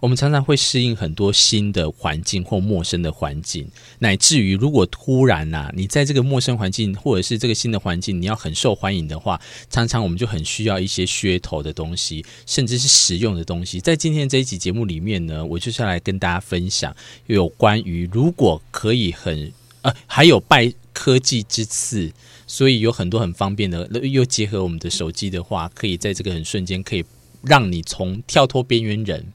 [0.00, 9.38] 我们常常会适应很多新的环境或陌生的环境，乃至于如果突然呐、啊，你在这个陌生环境或者是这个新的环境，你要很受欢迎的话，
[9.68, 13.78] 常常我们就很需要一些噱头的东西，甚至是实用的东西。
[13.78, 22.10] 在今天这一集节目里面呢，我就是要来跟大家分享有关于如果可以很呃，还有拜科技之赐，
[22.46, 27.04] 所以有很多很方便的，又结合我们的手机的话，可以在这个很瞬间可以
[27.42, 29.26] 让你从跳脱边缘人。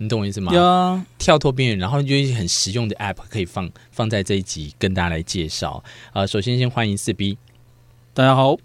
[0.00, 0.52] 你懂我意思吗？
[0.54, 5.82] 有啊，跳脱边缘，然后就一些很实用的 App 可以放放在这一集跟大家来介绍。
[6.12, 7.36] 呃，首先先欢迎四 B，
[8.14, 8.56] 大家好。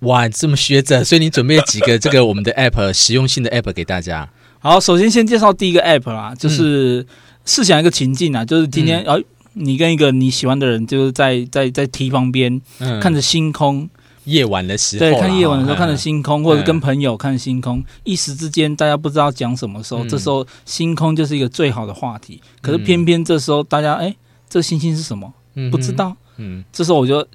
[0.00, 4.30] 哇，这么学者，所以你准备了几个这个我们的 App 实用性的 App 给大家。
[4.58, 7.06] 好，首先先介绍第一个 App 啦，就是
[7.44, 9.18] 试想一个情境啊，就是今天啊、
[9.52, 13.86] 你跟一个你喜欢的人，就是在在在堤旁边、嗯、看着星空。
[14.24, 22.40] 夜晚的时候，对，看夜晚的时候，看着星空，或者跟朋友看星空，一时之间大家不知道讲什么时候，这时候星空就是一个最好的话题。
[22.60, 24.14] 可是偏偏这时候大家，哎，
[24.48, 25.32] 这星星是什么？
[25.70, 26.16] 不知道。
[26.36, 27.26] 嗯，这时候我就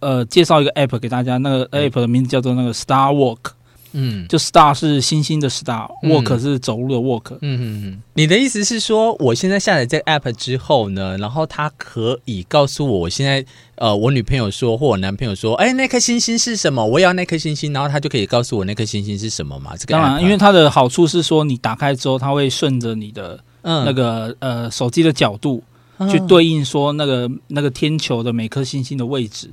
[0.00, 3.38] 呃介绍一个 app 给大家，那个 app 的名字叫做那个 Star Walk。
[3.92, 7.38] 嗯，就 Star 是星星的 Star，Walk、嗯、是走路的 Walk。
[7.40, 13.44] 嗯嗯嗯，你的意思是说，我现在下载这个 App 之后呢，然后它可以告诉我，我现在
[13.76, 16.84] 呃，我女朋友说或我男朋友说，哎，那颗星星是什么？
[16.84, 19.76] 我要那颗星星，然后它就可以告诉我那颗星星是什么嘛？
[19.76, 25.62] 这个当然，因为它的好处是说，你打开之后，它会顺着你的那个、嗯、呃手机的角度
[26.10, 29.50] 去对应说那个那个天球的每颗星星的位置。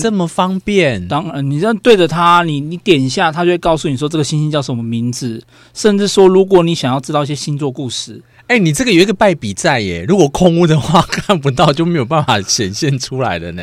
[0.00, 13.62] 这么方便，当然，你这样对着它，你你点一下，它就会告诉你说这个星星叫什么名字，甚至说，如果你想要知道一些星座故事，哎，你这个有一个败笔在耶，如果空屋的话 看不到，就没有办法显现出来的呢，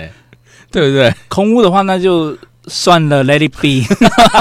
[0.72, 1.13] 对不对？
[1.28, 2.38] 空屋的话，那就。
[2.67, 3.85] 算了，Let it be。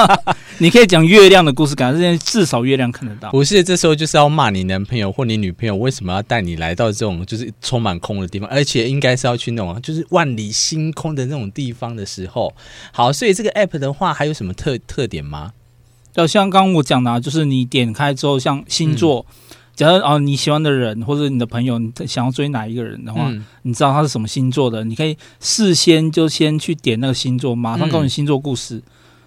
[0.59, 3.31] 你可以讲月亮的故事，感觉这件至少月亮看得到。
[3.31, 8.47] 不是，这时候就是要骂你男朋友或你女朋友，为什么要带你来到这种就是充满空的地方？
[8.51, 12.53] 而且应该是要去那种就是万里星空的那种地方的时候。
[12.93, 15.53] 好，所以这个 app 的话，还有什么特特点吗？
[16.13, 19.25] 就像刚刚我讲的，啊，就是你点开之后，像星座。
[19.29, 19.35] 嗯
[19.81, 28.83] 假如哦，你喜欢的人或者你的朋友，你想要追哪一个人的话，嗯、你知道他是什么星座的，你可以事先就先去点那个星座，马上告诉你星座故事。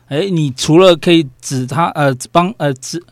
[0.10, 3.04] 哎、嗯，你除了可以指他呃帮呃指。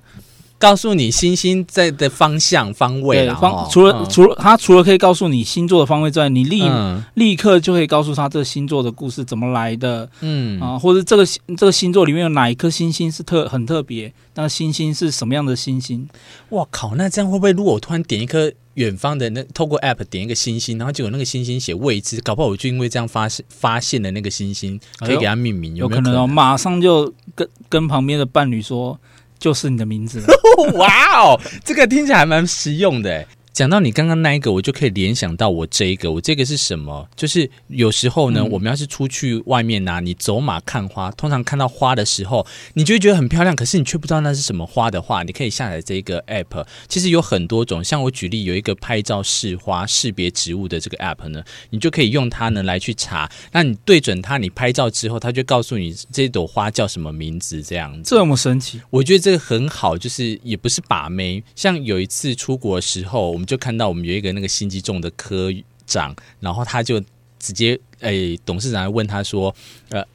[0.62, 11.26] 告诉你星星在的方向方位啦，方除了、嗯、除了他除了可以告诉你星座的方位之外，你立、嗯、立刻就可以告诉他这个星座的故事怎么来的，嗯啊，或者这个
[11.58, 16.08] 这个星座里面有哪一颗星星是特很特别，那星星是什么样的星星？
[16.50, 16.94] 哇靠！
[16.96, 26.04] 那这样会不会如果我突然点一颗远方的那透过 App 点一个星星，然后结果那个星星写未知，搞不好我就因为这样发现发现了那个星星，可以给它命名，有有可能？
[26.06, 29.00] 有可能哦，马上就跟跟旁边的伴侣说。
[29.42, 30.24] 就是你的名字，
[30.76, 33.26] 哇哦，这个听起来还蛮实用的。
[33.54, 36.10] 讲到你刚刚那一个，我就可以联想到我这一个。
[36.10, 37.06] 我这个是什么？
[37.18, 46.66] 就是有时候呢，嗯、我们要是出去外面呐、啊，你走马看花，通常看到花的时候，你就会觉得很漂亮，可是你却不知道那是什么花的话，你可以下载这个 app。
[46.88, 53.30] 其实有很多种，像我举例有一个拍照试花、识别植物的这个 app 呢，你就可以用它呢来去查。
[53.52, 58.10] 那你对准它，你拍照之后，它就告诉你这朵花叫什么名字，这样子。
[58.16, 58.80] 这么神奇？
[58.90, 61.44] 我觉得这个很好，就是也不是把妹。
[61.54, 63.41] 像有一次出国的时候。
[63.42, 65.52] 我们就看到我们有一个那个心机重的科
[65.88, 67.02] 长，然后他就
[67.40, 69.54] 直接诶，董事长问他说
[69.90, 70.06] ：“呃，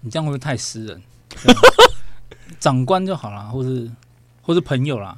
[0.00, 1.00] 你这样会不会太私人？
[2.58, 3.88] 长官就好了，或是
[4.42, 5.16] 或是朋友啦。”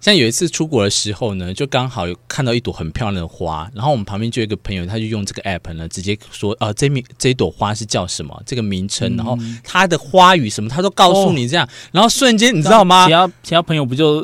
[0.00, 8.40] 像有一次出国的时候呢，就刚好有看到一朵很漂亮的花，然后我们旁边就有一个朋友，他就用这个 app 呢，直接说：“啊、呃，这名这一朵花是叫什么？
[8.46, 11.66] 这个名称，然后它的花语什么，他都告诉你这样。
[11.66, 13.06] 哦”然后瞬间，你知道吗？
[13.06, 14.22] 其他其他朋友不就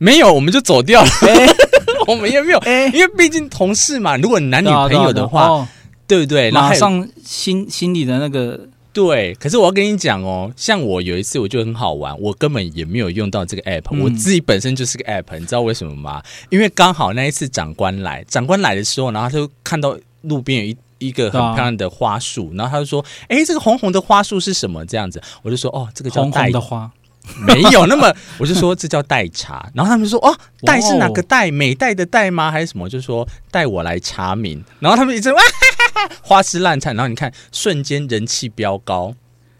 [0.00, 1.08] 没有，我们就走掉了。
[1.08, 1.46] 欸
[2.08, 4.16] 我们也没有，欸、因为毕竟同事嘛。
[4.16, 5.68] 如果男女朋友的话，
[6.08, 6.50] 对，不对？
[6.50, 8.58] 马上心心里的那个
[8.92, 9.34] 对。
[9.34, 16.20] 可是我要跟你讲哦，像我有一次，我就很好玩，我根本也没有用到这个 app，、嗯、我自己本身就是个 app，你知道为什么吗？
[16.48, 26.90] 因为刚好那一次长官来，长官来的时候，然后他就看到路边有一一个很漂亮的花束，啊、然后他就说：“哎，这个红红的花束是什么？”这样子，我就说：“哦，这个叫红红的花。”
[27.46, 31.50] 没有那么，我就说这叫代茶，然后他们就说哦，代是哪个代？
[31.50, 32.50] 美代的代吗？
[32.50, 32.88] 还是什么？
[32.88, 39.14] 就说带我来查明，然后他们一直哇哈哈哈， 花枝乱颤，然后你看瞬间人气飙高，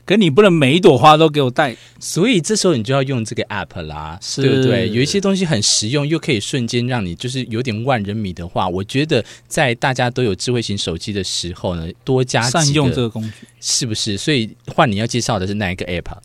[0.04, 4.88] 可你不能每一朵花都给我带，所以这时候你就要用这个 app 啦，是对不对？
[4.90, 14.18] 有一些东西很实用，又可以瞬间让你就是有点万人迷的话，我觉得在大家都有智慧型手机的时候呢，多加善用这个工具，是不是？
[14.18, 16.16] 所以换你要介绍的是哪一个 app？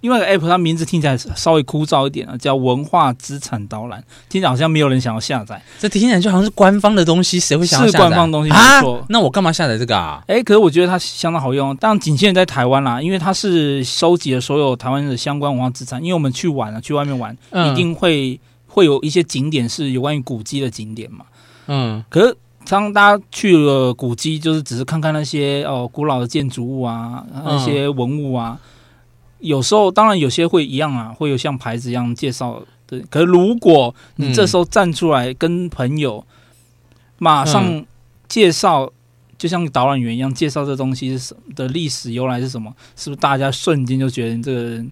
[0.00, 5.62] 另外一个 app，它名字听起来稍微枯燥一点啊，叫文化资产导览，听起来好像没有人想要下载。
[5.78, 7.98] 这听起来就好像是官方的东西，谁会想要下载？
[7.98, 9.04] 是官方东西，啊、没错。
[9.10, 10.22] 那我干嘛下载这个啊？
[10.26, 16.02] 哎，可是我觉得它相当好用，当然仅限在台湾啦，因为它是收集了所有台湾的相关文化资产。
[16.02, 21.26] 因为我们去玩啊，去外面玩，嗯、一定会会有一些景点是有关于古迹的景点嘛。
[21.66, 22.02] 嗯。
[22.08, 22.34] 可是
[22.66, 28.58] 当大家去了古迹，就是只是看看那些哦古老的建筑物啊，那些文物啊。
[28.58, 28.66] 嗯
[29.40, 33.00] 有时候当然有些会一样啊，会有像牌子一样介绍的。
[33.10, 36.24] 可是如果你这时候站出来跟朋友
[37.18, 37.84] 马上
[38.28, 38.92] 介绍，嗯、
[39.38, 44.90] 就像导览员一样介绍这东西是什么的历史由来是什么，是不是大家瞬间就觉得你这个人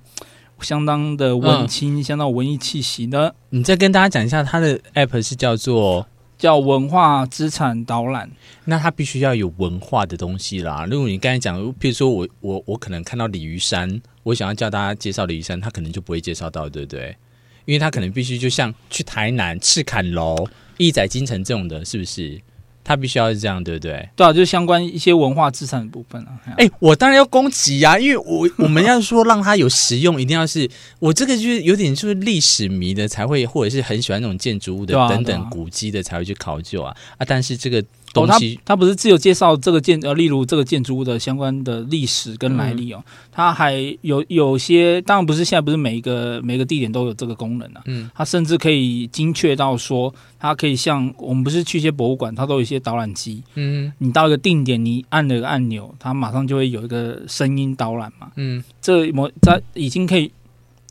[0.60, 3.32] 相当的文青，嗯、相当文艺气息呢？
[3.50, 6.06] 你再跟大家讲一下，它的 app 是叫做。
[6.38, 8.30] 叫文化资产导览，
[8.64, 10.86] 那他必须要有文化的东西啦。
[10.88, 17.16] 如果你刚才讲，比如说我我我可能看到鲤鱼山，我想要叫大家介绍鲤鱼山，他可能就不会介绍到，对不对？
[17.64, 22.40] 因为他可能必须就像去台南赤坎楼、义载金城这种的，是不是？
[22.88, 24.08] 他必须要是这样，对不对？
[24.16, 26.40] 对啊，就是相关一些文化资产的部分啊。
[26.56, 30.66] 哎、欸，我当然要攻击呀，因为我我们要说让它有实用，一定要是
[30.98, 37.26] 我这个就是有点就是历史迷的才会，或者是很喜欢那种建筑物的等等古迹的才会去考究啊啊！
[37.28, 37.84] 但是这个。
[38.12, 60.30] 东西、哦、他他不是只有介绍这个建呃，例如这个建筑物的相关的历史跟来历哦，他、嗯、还有有些当然不是现在不是每一个每一个地点都有这个功能啊，嗯，他甚至可以精确到说，它可以像我们不是去一些博物馆，它都有一些导览机，嗯，你到一个定点，你按了一个按钮，它马上就会有一个声音导览嘛，嗯，这某它已经可以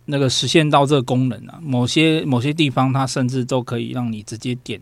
[0.05, 4.79] 那个实现到这个功能了，某些某些地方它甚至都可以让你直接点。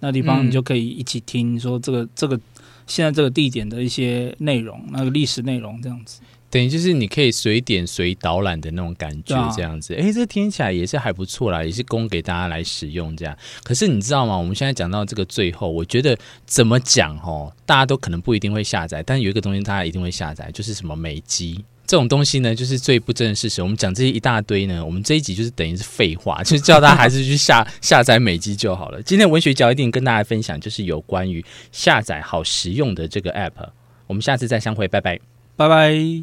[0.00, 2.38] 那地方你就可以一起听说这个、嗯、这个
[2.86, 6.20] 现在这个地点的一些内容，那个历史内容这样子，
[6.50, 9.94] 等于就是你可以随点随导览的那种感觉，这样子。
[9.94, 13.36] 哎、啊，这听起来也是还不错啦，也是供给大家来使用这样。
[13.62, 14.36] 可是你知道吗？
[14.36, 21.64] 我们现在讲到这个最后，我觉得怎么讲哦，大家都可能不一定会下载，但有一个东西大家一定会下载，就是什么美肌。
[21.86, 23.62] 这种东西呢，就是最不争的事实。
[23.62, 29.02] 我们讲这些一大堆呢，我们这一集就是等于是废话， 就是叫大家还是去下 下载美肌就好了。
[29.02, 33.68] 今天文学角一定跟大家分享，就是有关于下载好实用的这个 app。
[34.06, 35.18] 我们下次再相会，拜拜，
[35.56, 36.22] 拜拜。